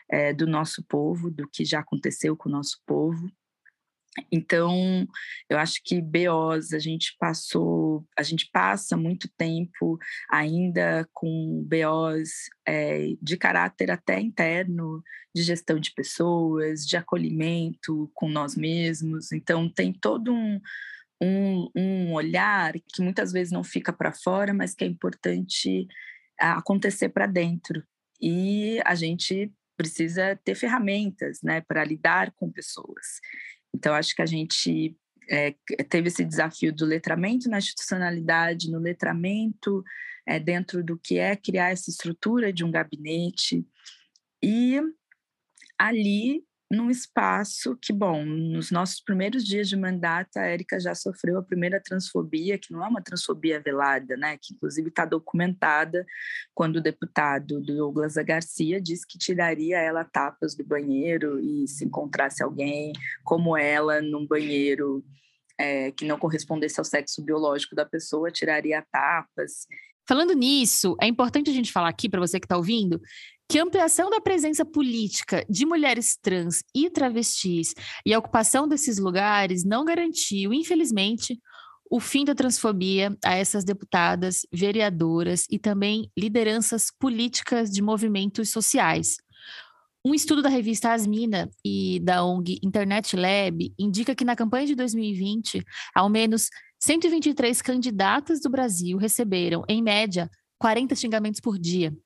é, 0.08 0.32
do 0.32 0.46
nosso 0.46 0.84
povo, 0.84 1.30
do 1.30 1.48
que 1.48 1.64
já 1.64 1.80
aconteceu 1.80 2.36
com 2.36 2.48
o 2.48 2.52
nosso 2.52 2.80
povo. 2.86 3.28
Então, 4.30 5.06
eu 5.48 5.58
acho 5.58 5.80
que 5.84 6.00
BOs, 6.00 6.72
a 6.72 6.78
gente 6.78 7.16
passou, 7.18 8.06
a 8.16 8.22
gente 8.22 8.48
passa 8.52 8.96
muito 8.96 9.28
tempo 9.36 9.98
ainda 10.30 11.08
com 11.12 11.66
BOs 11.68 12.30
é, 12.66 13.08
de 13.20 13.36
caráter 13.36 13.90
até 13.90 14.20
interno, 14.20 15.02
de 15.34 15.42
gestão 15.42 15.80
de 15.80 15.92
pessoas, 15.92 16.86
de 16.86 16.96
acolhimento 16.96 18.10
com 18.14 18.28
nós 18.28 18.56
mesmos. 18.56 19.32
Então, 19.32 19.68
tem 19.68 19.92
todo 19.92 20.32
um, 20.32 20.60
um, 21.20 21.70
um 21.74 22.12
olhar 22.12 22.74
que 22.74 23.02
muitas 23.02 23.32
vezes 23.32 23.52
não 23.52 23.64
fica 23.64 23.92
para 23.92 24.12
fora, 24.12 24.54
mas 24.54 24.74
que 24.74 24.84
é 24.84 24.86
importante 24.86 25.88
acontecer 26.38 27.08
para 27.08 27.26
dentro. 27.26 27.82
E 28.20 28.80
a 28.84 28.94
gente 28.94 29.52
precisa 29.76 30.38
ter 30.44 30.54
ferramentas 30.54 31.40
né, 31.42 31.60
para 31.60 31.84
lidar 31.84 32.32
com 32.36 32.50
pessoas. 32.50 33.20
Então, 33.74 33.92
acho 33.94 34.14
que 34.14 34.22
a 34.22 34.26
gente 34.26 34.96
é, 35.28 35.54
teve 35.88 36.08
esse 36.08 36.24
desafio 36.24 36.72
do 36.72 36.86
letramento 36.86 37.48
na 37.48 37.58
institucionalidade, 37.58 38.70
no 38.70 38.78
letramento 38.78 39.82
é, 40.26 40.38
dentro 40.38 40.82
do 40.82 40.96
que 40.96 41.18
é 41.18 41.34
criar 41.34 41.70
essa 41.70 41.90
estrutura 41.90 42.52
de 42.52 42.64
um 42.64 42.70
gabinete. 42.70 43.66
E 44.42 44.80
ali 45.78 46.44
num 46.70 46.90
espaço 46.90 47.76
que, 47.80 47.92
bom, 47.92 48.24
nos 48.24 48.70
nossos 48.70 49.00
primeiros 49.00 49.44
dias 49.44 49.68
de 49.68 49.76
mandato, 49.76 50.36
a 50.36 50.42
Érica 50.42 50.80
já 50.80 50.94
sofreu 50.94 51.38
a 51.38 51.42
primeira 51.42 51.80
transfobia, 51.80 52.58
que 52.58 52.72
não 52.72 52.84
é 52.84 52.88
uma 52.88 53.02
transfobia 53.02 53.60
velada, 53.60 54.16
né? 54.16 54.38
Que 54.38 54.54
inclusive 54.54 54.88
está 54.88 55.04
documentada 55.04 56.04
quando 56.54 56.76
o 56.76 56.82
deputado 56.82 57.60
Douglas 57.60 58.14
Garcia 58.14 58.80
disse 58.80 59.06
que 59.06 59.18
tiraria 59.18 59.78
ela 59.78 60.04
tapas 60.04 60.54
do 60.54 60.64
banheiro 60.64 61.38
e 61.38 61.68
se 61.68 61.84
encontrasse 61.84 62.42
alguém 62.42 62.92
como 63.22 63.56
ela 63.56 64.00
num 64.00 64.26
banheiro 64.26 65.04
é, 65.58 65.92
que 65.92 66.04
não 66.04 66.18
correspondesse 66.18 66.80
ao 66.80 66.84
sexo 66.84 67.22
biológico 67.22 67.74
da 67.74 67.84
pessoa, 67.84 68.30
tiraria 68.30 68.84
tapas. 68.90 69.66
Falando 70.06 70.34
nisso, 70.34 70.96
é 71.00 71.06
importante 71.06 71.48
a 71.48 71.52
gente 71.52 71.72
falar 71.72 71.88
aqui 71.88 72.10
para 72.10 72.20
você 72.20 72.38
que 72.38 72.44
está 72.44 72.56
ouvindo 72.56 73.00
que 73.48 73.58
a 73.58 73.62
ampliação 73.62 74.10
da 74.10 74.20
presença 74.20 74.64
política 74.64 75.44
de 75.48 75.66
mulheres 75.66 76.16
trans 76.20 76.62
e 76.74 76.90
travestis 76.90 77.74
e 78.04 78.12
a 78.12 78.18
ocupação 78.18 78.66
desses 78.66 78.98
lugares 78.98 79.64
não 79.64 79.84
garantiu, 79.84 80.52
infelizmente, 80.52 81.38
o 81.90 82.00
fim 82.00 82.24
da 82.24 82.34
transfobia 82.34 83.16
a 83.24 83.34
essas 83.34 83.64
deputadas, 83.64 84.46
vereadoras 84.52 85.46
e 85.50 85.58
também 85.58 86.10
lideranças 86.18 86.90
políticas 86.98 87.70
de 87.70 87.82
movimentos 87.82 88.50
sociais. 88.50 89.16
Um 90.04 90.14
estudo 90.14 90.42
da 90.42 90.48
revista 90.48 90.92
Asmina 90.92 91.48
e 91.64 92.00
da 92.00 92.24
ONG 92.24 92.58
Internet 92.62 93.16
Lab 93.16 93.72
indica 93.78 94.14
que 94.14 94.24
na 94.24 94.36
campanha 94.36 94.66
de 94.66 94.74
2020, 94.74 95.64
ao 95.94 96.10
menos 96.10 96.48
123 96.78 97.62
candidatas 97.62 98.40
do 98.40 98.50
Brasil 98.50 98.98
receberam, 98.98 99.64
em 99.68 99.82
média, 99.82 100.30
40 100.58 100.94
xingamentos 100.94 101.40
por 101.40 101.58
dia. 101.58 101.96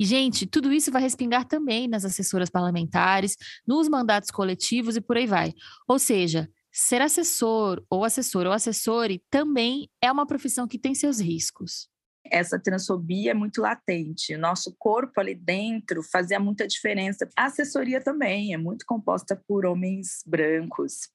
E, 0.00 0.04
gente, 0.06 0.46
tudo 0.46 0.72
isso 0.72 0.90
vai 0.90 1.02
respingar 1.02 1.44
também 1.44 1.86
nas 1.86 2.06
assessoras 2.06 2.48
parlamentares, 2.48 3.36
nos 3.66 3.86
mandatos 3.86 4.30
coletivos 4.30 4.96
e 4.96 5.00
por 5.02 5.18
aí 5.18 5.26
vai. 5.26 5.52
Ou 5.86 5.98
seja, 5.98 6.50
ser 6.72 7.02
assessor 7.02 7.84
ou 7.90 8.02
assessor 8.02 8.46
ou 8.46 8.52
assessore 8.52 9.22
também 9.28 9.90
é 10.00 10.10
uma 10.10 10.26
profissão 10.26 10.66
que 10.66 10.78
tem 10.78 10.94
seus 10.94 11.20
riscos. 11.20 11.90
Essa 12.24 12.58
transfobia 12.58 13.32
é 13.32 13.34
muito 13.34 13.60
latente. 13.60 14.38
Nosso 14.38 14.74
corpo 14.78 15.20
ali 15.20 15.34
dentro 15.34 16.02
fazia 16.02 16.40
muita 16.40 16.66
diferença. 16.66 17.28
A 17.36 17.44
assessoria 17.44 18.00
também 18.00 18.54
é 18.54 18.56
muito 18.56 18.86
composta 18.86 19.36
por 19.46 19.66
homens 19.66 20.22
brancos. 20.26 21.10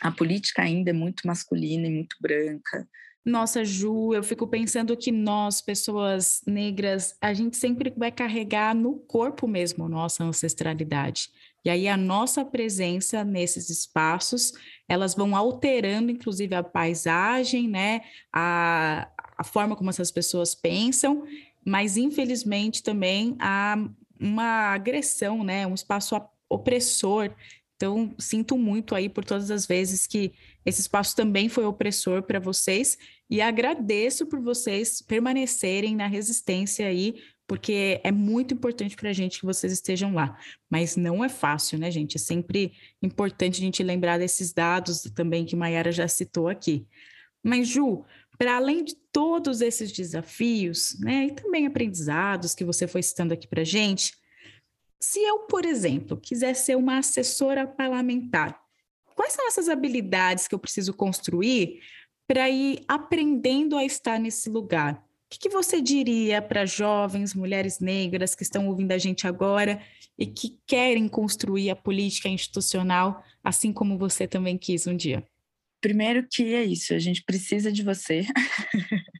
A 0.00 0.10
política 0.10 0.62
ainda 0.62 0.90
é 0.90 0.92
muito 0.92 1.26
masculina 1.26 1.86
e 1.86 1.90
muito 1.90 2.16
branca. 2.20 2.88
Nossa, 3.24 3.64
Ju, 3.64 4.12
eu 4.12 4.22
fico 4.22 4.48
pensando 4.48 4.96
que 4.96 5.12
nós, 5.12 5.60
pessoas 5.60 6.42
negras, 6.44 7.16
a 7.20 7.32
gente 7.32 7.56
sempre 7.56 7.92
vai 7.96 8.10
carregar 8.10 8.74
no 8.74 8.96
corpo 8.98 9.46
mesmo 9.46 9.88
nossa 9.88 10.24
ancestralidade. 10.24 11.28
E 11.64 11.70
aí 11.70 11.86
a 11.86 11.96
nossa 11.96 12.44
presença 12.44 13.22
nesses 13.22 13.70
espaços, 13.70 14.52
elas 14.88 15.14
vão 15.14 15.36
alterando, 15.36 16.10
inclusive, 16.10 16.52
a 16.56 16.64
paisagem, 16.64 17.68
né? 17.68 18.00
A, 18.32 19.08
a 19.38 19.44
forma 19.44 19.76
como 19.76 19.90
essas 19.90 20.10
pessoas 20.10 20.56
pensam, 20.56 21.24
mas 21.64 21.96
infelizmente 21.96 22.82
também 22.82 23.36
há 23.38 23.76
uma 24.20 24.74
agressão, 24.74 25.44
né? 25.44 25.64
Um 25.64 25.74
espaço 25.74 26.20
opressor 26.50 27.32
Então, 27.82 28.14
sinto 28.16 28.56
muito 28.56 28.94
aí 28.94 29.08
por 29.08 29.24
todas 29.24 29.50
as 29.50 29.66
vezes 29.66 30.06
que 30.06 30.32
esse 30.64 30.82
espaço 30.82 31.16
também 31.16 31.48
foi 31.48 31.64
opressor 31.64 32.22
para 32.22 32.38
vocês 32.38 32.96
e 33.28 33.40
agradeço 33.40 34.24
por 34.24 34.40
vocês 34.40 35.02
permanecerem 35.02 35.96
na 35.96 36.06
resistência 36.06 36.86
aí, 36.86 37.20
porque 37.44 38.00
é 38.04 38.12
muito 38.12 38.54
importante 38.54 38.94
para 38.94 39.10
a 39.10 39.12
gente 39.12 39.40
que 39.40 39.46
vocês 39.46 39.72
estejam 39.72 40.14
lá. 40.14 40.38
Mas 40.70 40.94
não 40.94 41.24
é 41.24 41.28
fácil, 41.28 41.76
né, 41.76 41.90
gente? 41.90 42.14
É 42.14 42.20
sempre 42.20 42.72
importante 43.02 43.56
a 43.60 43.64
gente 43.64 43.82
lembrar 43.82 44.16
desses 44.16 44.52
dados 44.52 45.02
também 45.12 45.44
que 45.44 45.56
Mayara 45.56 45.90
já 45.90 46.06
citou 46.06 46.46
aqui. 46.46 46.86
Mas, 47.42 47.66
Ju, 47.66 48.04
para 48.38 48.58
além 48.58 48.84
de 48.84 48.94
todos 49.10 49.60
esses 49.60 49.90
desafios, 49.90 50.96
né, 51.00 51.26
e 51.26 51.32
também 51.32 51.66
aprendizados 51.66 52.54
que 52.54 52.64
você 52.64 52.86
foi 52.86 53.02
citando 53.02 53.34
aqui 53.34 53.48
para 53.48 53.64
gente, 53.64 54.21
se 55.02 55.18
eu, 55.18 55.40
por 55.40 55.64
exemplo, 55.64 56.16
quiser 56.16 56.54
ser 56.54 56.76
uma 56.76 56.98
assessora 56.98 57.66
parlamentar, 57.66 58.56
quais 59.16 59.32
são 59.32 59.48
essas 59.48 59.68
habilidades 59.68 60.46
que 60.46 60.54
eu 60.54 60.60
preciso 60.60 60.94
construir 60.94 61.80
para 62.24 62.48
ir 62.48 62.84
aprendendo 62.86 63.76
a 63.76 63.84
estar 63.84 64.20
nesse 64.20 64.48
lugar? 64.48 64.94
O 64.94 65.00
que, 65.28 65.40
que 65.40 65.48
você 65.48 65.80
diria 65.80 66.40
para 66.40 66.64
jovens, 66.64 67.34
mulheres 67.34 67.80
negras 67.80 68.36
que 68.36 68.44
estão 68.44 68.68
ouvindo 68.68 68.92
a 68.92 68.98
gente 68.98 69.26
agora 69.26 69.82
e 70.16 70.24
que 70.24 70.56
querem 70.64 71.08
construir 71.08 71.70
a 71.70 71.76
política 71.76 72.28
institucional, 72.28 73.24
assim 73.42 73.72
como 73.72 73.98
você 73.98 74.28
também 74.28 74.56
quis 74.56 74.86
um 74.86 74.96
dia? 74.96 75.26
Primeiro 75.80 76.28
que 76.30 76.54
é 76.54 76.62
isso, 76.62 76.94
a 76.94 76.98
gente 77.00 77.24
precisa 77.24 77.72
de 77.72 77.82
você. 77.82 78.24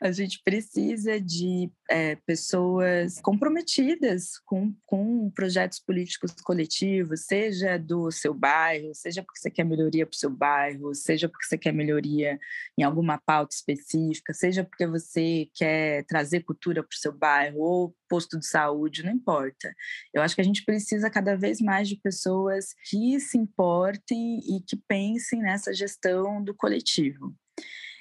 a 0.00 0.10
gente 0.10 0.40
precisa 0.44 1.20
de 1.20 1.70
é, 1.90 2.16
pessoas 2.26 3.20
comprometidas 3.20 4.38
com, 4.44 4.74
com 4.86 5.30
projetos 5.30 5.78
políticos 5.78 6.32
coletivos, 6.42 7.26
seja 7.26 7.78
do 7.78 8.10
seu 8.10 8.32
bairro, 8.32 8.94
seja 8.94 9.22
porque 9.22 9.38
você 9.38 9.50
quer 9.50 9.64
melhoria 9.64 10.06
para 10.06 10.14
o 10.14 10.18
seu 10.18 10.30
bairro, 10.30 10.94
seja 10.94 11.28
porque 11.28 11.46
você 11.46 11.58
quer 11.58 11.72
melhoria 11.72 12.38
em 12.78 12.82
alguma 12.82 13.18
pauta 13.18 13.54
específica, 13.54 14.32
seja 14.32 14.64
porque 14.64 14.86
você 14.86 15.48
quer 15.54 16.04
trazer 16.04 16.40
cultura 16.40 16.82
para 16.82 16.94
o 16.94 16.98
seu 16.98 17.12
bairro 17.12 17.60
ou 17.60 17.96
posto 18.08 18.38
de 18.38 18.46
saúde, 18.46 19.02
não 19.02 19.12
importa. 19.12 19.74
Eu 20.12 20.22
acho 20.22 20.34
que 20.34 20.40
a 20.40 20.44
gente 20.44 20.64
precisa 20.64 21.10
cada 21.10 21.36
vez 21.36 21.60
mais 21.60 21.88
de 21.88 21.96
pessoas 21.96 22.74
que 22.88 23.18
se 23.20 23.38
importem 23.38 24.38
e 24.38 24.60
que 24.60 24.76
pensem 24.76 25.40
nessa 25.40 25.72
gestão 25.72 26.42
do 26.42 26.54
coletivo. 26.54 27.34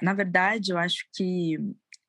Na 0.02 0.14
verdade, 0.14 0.72
eu 0.72 0.78
acho 0.78 1.06
que 1.14 1.58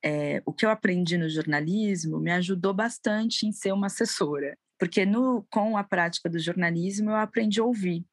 é, 0.03 0.43
o 0.45 0.53
que 0.53 0.67
eu 0.67 0.71
aprendi 0.71 1.17
no 1.17 1.29
jornalismo 1.29 2.19
me 2.19 2.33
ajudou 2.33 2.75
bastante 2.75 3.47
em 3.47 3.53
ser 3.53 3.73
uma 3.73 3.87
assessora, 3.87 4.57
porque 4.79 5.07
no, 5.07 5.47
com 5.51 5.77
a 5.77 5.85
prática 5.85 6.29
do 6.29 6.39
jornalismo 6.39 7.11
eu 7.11 7.17
aprendi 7.17 7.61
a 7.61 7.65
ouvir. 7.65 8.05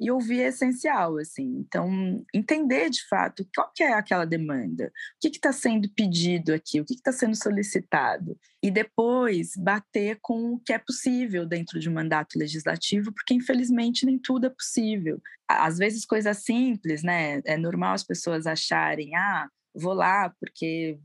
E 0.00 0.10
ouvir 0.10 0.40
é 0.40 0.48
essencial, 0.48 1.18
assim. 1.18 1.58
Então, 1.58 2.24
entender 2.32 2.88
de 2.88 3.06
fato 3.06 3.46
qual 3.54 3.70
que 3.74 3.82
é 3.82 3.92
aquela 3.92 4.24
demanda, 4.24 4.86
o 4.86 5.20
que 5.20 5.28
está 5.28 5.52
sendo 5.52 5.90
pedido 5.90 6.54
aqui, 6.54 6.80
o 6.80 6.84
que 6.84 6.94
está 6.94 7.12
sendo 7.12 7.36
solicitado. 7.36 8.38
E 8.62 8.70
depois 8.70 9.52
bater 9.56 10.18
com 10.22 10.54
o 10.54 10.58
que 10.58 10.72
é 10.72 10.78
possível 10.78 11.46
dentro 11.46 11.78
de 11.78 11.90
um 11.90 11.92
mandato 11.92 12.38
legislativo, 12.38 13.12
porque 13.12 13.34
infelizmente 13.34 14.06
nem 14.06 14.18
tudo 14.18 14.46
é 14.46 14.50
possível. 14.50 15.20
Às 15.46 15.76
vezes 15.76 16.06
coisas 16.06 16.38
simples, 16.38 17.02
né? 17.02 17.42
É 17.44 17.58
normal 17.58 17.92
as 17.92 18.04
pessoas 18.04 18.46
acharem, 18.46 19.14
ah, 19.16 19.48
vou 19.74 19.92
lá 19.92 20.32
porque 20.40 20.98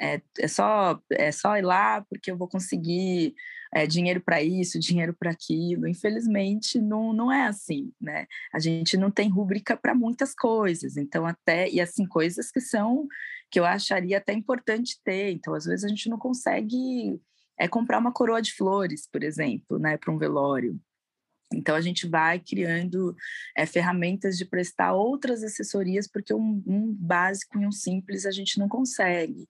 é, 0.00 0.20
é, 0.38 0.48
só, 0.48 1.00
é 1.10 1.32
só 1.32 1.56
ir 1.56 1.62
lá 1.62 2.04
porque 2.08 2.30
eu 2.30 2.36
vou 2.36 2.48
conseguir 2.48 3.34
é, 3.74 3.86
dinheiro 3.86 4.20
para 4.20 4.42
isso, 4.42 4.78
dinheiro 4.78 5.14
para 5.18 5.30
aquilo. 5.30 5.86
Infelizmente, 5.86 6.80
não, 6.80 7.12
não 7.12 7.32
é 7.32 7.46
assim, 7.46 7.92
né? 8.00 8.26
A 8.52 8.58
gente 8.58 8.96
não 8.96 9.10
tem 9.10 9.28
rúbrica 9.28 9.76
para 9.76 9.94
muitas 9.94 10.34
coisas, 10.34 10.96
então 10.96 11.26
até, 11.26 11.68
e 11.68 11.80
assim, 11.80 12.06
coisas 12.06 12.50
que 12.50 12.60
são, 12.60 13.06
que 13.50 13.58
eu 13.58 13.64
acharia 13.64 14.18
até 14.18 14.32
importante 14.32 15.00
ter, 15.04 15.32
então 15.32 15.54
às 15.54 15.64
vezes 15.64 15.84
a 15.84 15.88
gente 15.88 16.08
não 16.08 16.18
consegue 16.18 17.20
é, 17.58 17.66
comprar 17.68 17.98
uma 17.98 18.12
coroa 18.12 18.42
de 18.42 18.52
flores, 18.52 19.08
por 19.10 19.22
exemplo, 19.22 19.78
né, 19.78 19.96
para 19.96 20.12
um 20.12 20.18
velório. 20.18 20.78
Então, 21.52 21.76
a 21.76 21.80
gente 21.80 22.08
vai 22.08 22.40
criando 22.40 23.14
é, 23.56 23.64
ferramentas 23.66 24.36
de 24.36 24.44
prestar 24.44 24.94
outras 24.94 25.44
assessorias, 25.44 26.08
porque 26.08 26.34
um, 26.34 26.62
um, 26.66 26.92
básico 26.92 27.60
e 27.60 27.66
um 27.66 27.70
simples 27.70 28.26
a 28.26 28.32
gente 28.32 28.58
não 28.58 28.68
consegue. 28.68 29.48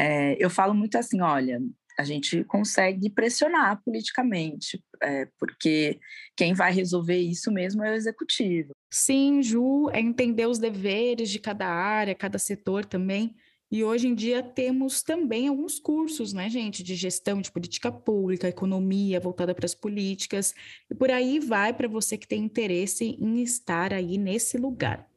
É, 0.00 0.34
eu 0.42 0.48
falo 0.48 0.72
muito 0.72 0.96
assim: 0.96 1.20
olha, 1.20 1.60
a 1.98 2.04
gente 2.04 2.42
consegue 2.44 3.10
pressionar 3.10 3.82
politicamente, 3.84 4.82
é, 5.02 5.28
porque 5.38 6.00
quem 6.34 6.54
vai 6.54 6.72
resolver 6.72 7.18
isso 7.18 7.52
mesmo 7.52 7.84
é 7.84 7.90
o 7.90 7.94
executivo. 7.94 8.70
Sim, 8.90 9.42
Ju, 9.42 9.90
é 9.92 10.00
entender 10.00 10.46
os 10.46 10.58
deveres 10.58 11.28
de 11.28 11.38
cada 11.38 11.68
área, 11.68 12.14
cada 12.14 12.38
setor 12.38 12.86
também. 12.86 13.36
E 13.70 13.84
hoje 13.84 14.08
em 14.08 14.14
dia 14.14 14.42
temos 14.42 15.02
também 15.02 15.46
alguns 15.46 15.78
cursos, 15.78 16.32
né, 16.32 16.48
gente, 16.48 16.82
de 16.82 16.96
gestão 16.96 17.40
de 17.40 17.52
política 17.52 17.92
pública, 17.92 18.48
economia 18.48 19.20
voltada 19.20 19.54
para 19.54 19.66
as 19.66 19.74
políticas, 19.74 20.54
e 20.90 20.94
por 20.94 21.10
aí 21.10 21.38
vai 21.38 21.72
para 21.72 21.86
você 21.86 22.16
que 22.18 22.26
tem 22.26 22.42
interesse 22.42 23.04
em 23.04 23.42
estar 23.42 23.92
aí 23.92 24.18
nesse 24.18 24.56
lugar 24.56 25.09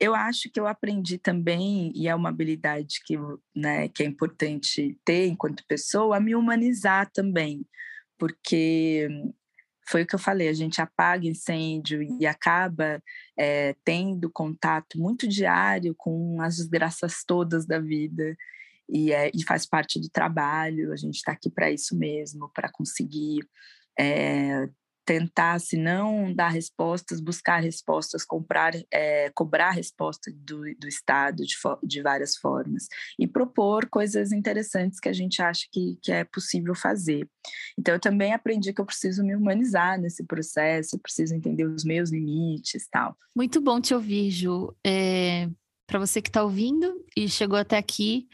eu 0.00 0.14
acho 0.14 0.50
que 0.50 0.60
eu 0.60 0.66
aprendi 0.66 1.18
também, 1.18 1.92
e 1.94 2.06
é 2.08 2.14
uma 2.14 2.28
habilidade 2.28 3.00
que, 3.04 3.16
né, 3.54 3.88
que 3.88 4.02
é 4.02 4.06
importante 4.06 4.96
ter 5.04 5.26
enquanto 5.26 5.66
pessoa, 5.66 6.16
a 6.16 6.20
me 6.20 6.34
humanizar 6.34 7.10
também, 7.10 7.66
porque 8.18 9.08
foi 9.88 10.02
o 10.02 10.06
que 10.06 10.14
eu 10.14 10.18
falei, 10.18 10.48
a 10.48 10.52
gente 10.52 10.80
apaga 10.80 11.26
incêndio 11.26 12.02
e 12.02 12.26
acaba 12.26 13.02
é, 13.36 13.74
tendo 13.84 14.30
contato 14.30 14.98
muito 14.98 15.26
diário 15.26 15.94
com 15.96 16.40
as 16.42 16.56
desgraças 16.56 17.24
todas 17.26 17.66
da 17.66 17.80
vida, 17.80 18.36
e, 18.88 19.12
é, 19.12 19.30
e 19.34 19.44
faz 19.44 19.66
parte 19.66 20.00
do 20.00 20.08
trabalho, 20.08 20.92
a 20.92 20.96
gente 20.96 21.16
está 21.16 21.32
aqui 21.32 21.50
para 21.50 21.70
isso 21.70 21.96
mesmo, 21.96 22.50
para 22.54 22.70
conseguir 22.70 23.40
é, 23.98 24.68
tentar, 25.08 25.58
se 25.58 25.74
não 25.74 26.34
dar 26.34 26.50
respostas, 26.50 27.18
buscar 27.18 27.62
respostas, 27.62 28.26
comprar, 28.26 28.74
é, 28.92 29.30
cobrar 29.30 29.70
resposta 29.70 30.30
do, 30.30 30.60
do 30.78 30.86
Estado 30.86 31.46
de, 31.46 31.56
de 31.82 32.02
várias 32.02 32.36
formas 32.36 32.88
e 33.18 33.26
propor 33.26 33.88
coisas 33.88 34.32
interessantes 34.32 35.00
que 35.00 35.08
a 35.08 35.12
gente 35.14 35.40
acha 35.40 35.66
que, 35.72 35.98
que 36.02 36.12
é 36.12 36.24
possível 36.24 36.74
fazer. 36.74 37.26
Então, 37.78 37.94
eu 37.94 38.00
também 38.00 38.34
aprendi 38.34 38.70
que 38.70 38.82
eu 38.82 38.84
preciso 38.84 39.24
me 39.24 39.34
humanizar 39.34 39.98
nesse 39.98 40.22
processo, 40.24 40.96
eu 40.96 41.00
preciso 41.00 41.34
entender 41.34 41.64
os 41.64 41.84
meus 41.84 42.10
limites 42.10 42.86
tal. 42.90 43.16
Muito 43.34 43.62
bom 43.62 43.80
te 43.80 43.94
ouvir, 43.94 44.30
Ju. 44.30 44.76
É, 44.86 45.48
Para 45.86 46.00
você 46.00 46.20
que 46.20 46.28
está 46.28 46.42
ouvindo 46.42 47.02
e 47.16 47.30
chegou 47.30 47.58
até 47.58 47.78
aqui, 47.78 48.28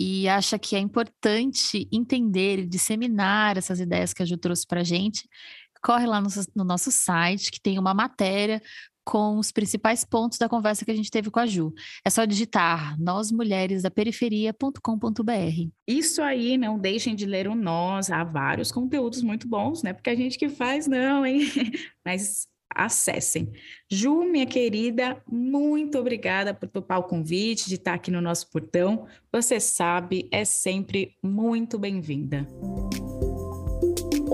e 0.00 0.28
acha 0.28 0.58
que 0.58 0.76
é 0.76 0.78
importante 0.78 1.88
entender 1.90 2.60
e 2.60 2.66
disseminar 2.66 3.56
essas 3.56 3.80
ideias 3.80 4.12
que 4.12 4.22
a 4.22 4.26
Ju 4.26 4.36
trouxe 4.36 4.64
para 4.64 4.82
a 4.82 4.84
gente, 4.84 5.28
corre 5.82 6.06
lá 6.06 6.20
no, 6.20 6.28
no 6.54 6.64
nosso 6.64 6.90
site, 6.90 7.50
que 7.50 7.60
tem 7.60 7.78
uma 7.78 7.94
matéria 7.94 8.60
com 9.08 9.38
os 9.38 9.50
principais 9.50 10.04
pontos 10.04 10.36
da 10.36 10.50
conversa 10.50 10.84
que 10.84 10.90
a 10.90 10.94
gente 10.94 11.10
teve 11.10 11.30
com 11.30 11.40
a 11.40 11.46
Ju. 11.46 11.72
É 12.04 12.10
só 12.10 12.26
digitar 12.26 13.00
nósmulheresdaperiferia.com.br. 13.00 15.70
Isso 15.86 16.20
aí, 16.20 16.58
não 16.58 16.78
deixem 16.78 17.14
de 17.14 17.24
ler 17.24 17.48
o 17.48 17.54
Nós, 17.54 18.10
há 18.10 18.22
vários 18.22 18.70
conteúdos 18.70 19.22
muito 19.22 19.48
bons, 19.48 19.82
né? 19.82 19.94
Porque 19.94 20.10
a 20.10 20.14
gente 20.14 20.36
que 20.36 20.50
faz 20.50 20.86
não, 20.86 21.24
hein? 21.24 21.40
Mas 22.04 22.46
acessem. 22.68 23.50
Ju, 23.90 24.24
minha 24.24 24.44
querida, 24.44 25.16
muito 25.26 25.98
obrigada 25.98 26.52
por 26.52 26.68
topar 26.68 26.98
o 26.98 27.04
convite 27.04 27.66
de 27.66 27.76
estar 27.76 27.94
aqui 27.94 28.10
no 28.10 28.20
nosso 28.20 28.50
portão. 28.50 29.06
Você 29.32 29.58
sabe, 29.58 30.28
é 30.30 30.44
sempre 30.44 31.16
muito 31.22 31.78
bem-vinda. 31.78 32.46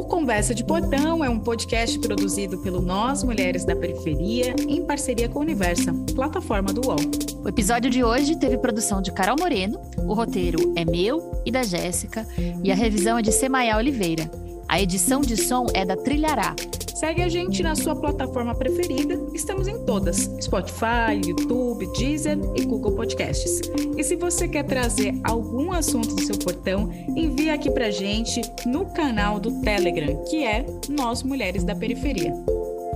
O 0.05 0.07
Conversa 0.07 0.55
de 0.55 0.63
Portão 0.63 1.25
é 1.25 1.31
um 1.31 1.41
podcast 1.41 1.99
produzido 1.99 2.59
pelo 2.59 2.83
Nós 2.83 3.25
Mulheres 3.25 3.65
da 3.65 3.75
Periferia 3.75 4.55
em 4.69 4.85
parceria 4.85 5.31
com 5.31 5.39
a 5.39 5.43
Universa, 5.43 5.95
plataforma 6.15 6.75
do 6.75 6.87
UOL. 6.87 6.99
O 7.43 7.49
episódio 7.49 7.91
de 7.91 8.05
hoje 8.05 8.39
teve 8.39 8.59
produção 8.59 9.01
de 9.01 9.11
Carol 9.11 9.35
Moreno, 9.41 9.81
o 9.97 10.13
roteiro 10.13 10.75
é 10.77 10.85
meu 10.85 11.41
e 11.47 11.51
da 11.51 11.63
Jéssica 11.63 12.27
e 12.63 12.71
a 12.71 12.75
revisão 12.75 13.17
é 13.17 13.23
de 13.23 13.33
Semaia 13.33 13.79
Oliveira. 13.79 14.31
A 14.69 14.79
edição 14.79 15.23
de 15.23 15.39
som 15.39 15.69
é 15.73 15.87
da 15.87 15.97
Trilhará. 15.97 16.55
Segue 16.95 17.23
a 17.23 17.29
gente 17.29 17.61
na 17.61 17.75
sua 17.75 17.97
plataforma 17.97 18.55
preferida. 18.55 19.21
Estamos 19.35 19.67
em 19.67 19.85
todas: 19.85 20.31
Spotify, 20.41 21.21
YouTube, 21.27 21.87
Deezer 21.99 22.39
e 22.55 22.65
Google 22.65 22.93
Podcasts. 22.93 23.61
E 23.97 24.05
se 24.05 24.15
você 24.15 24.47
quer 24.47 24.63
trazer 24.63 25.13
algum 25.25 25.73
assunto 25.73 26.15
do 26.15 26.23
seu 26.23 26.39
portão, 26.39 26.91
envie 27.17 27.51
aqui 27.51 27.71
pra 27.71 27.91
gente 27.91 28.41
no 28.65 28.87
canal 28.87 29.41
do 29.41 29.61
Telegram, 29.61 30.23
que 30.25 30.45
é 30.45 30.65
Nós 30.89 31.25
Mulheres 31.25 31.65
da 31.65 31.75
Periferia. 31.75 32.33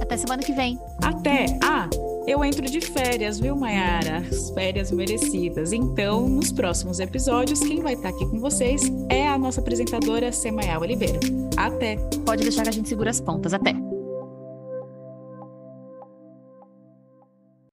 Até 0.00 0.16
semana 0.16 0.42
que 0.42 0.52
vem. 0.52 0.78
Até! 1.02 1.46
Ah! 1.62 1.88
Eu 2.26 2.44
entro 2.44 2.66
de 2.66 2.80
férias, 2.80 3.40
viu, 3.40 3.56
Mayara? 3.56 4.18
As 4.18 4.50
férias 4.50 4.92
merecidas. 4.92 5.72
Então, 5.72 6.28
nos 6.28 6.52
próximos 6.52 7.00
episódios, 7.00 7.60
quem 7.60 7.80
vai 7.80 7.94
estar 7.94 8.10
aqui 8.10 8.26
com 8.26 8.38
vocês 8.38 8.82
é 9.08 9.26
a 9.26 9.38
nossa 9.38 9.60
apresentadora 9.60 10.30
Semaia 10.30 10.78
Oliveira. 10.78 11.18
Até! 11.56 11.96
Pode 12.26 12.42
deixar 12.42 12.62
que 12.64 12.68
a 12.68 12.72
gente 12.72 12.88
segura 12.88 13.10
as 13.10 13.20
pontas. 13.20 13.54
Até! 13.54 13.87